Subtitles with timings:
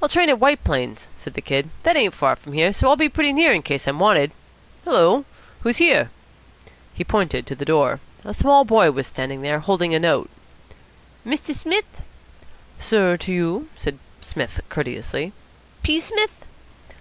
[0.00, 1.68] "I'll train at White Plains," said the Kid.
[1.82, 4.30] "That ain't far from here, so I'll be pretty near in case I'm wanted.
[4.84, 5.24] Hullo,
[5.62, 6.10] who's here?"
[6.94, 7.98] He pointed to the door.
[8.24, 10.30] A small boy was standing there, holding a note.
[11.26, 11.52] "Mr.
[11.52, 12.02] Smith?"
[12.78, 15.32] "Sir to you," said Psmith courteously.
[15.82, 15.98] "P.
[15.98, 16.44] Smith?"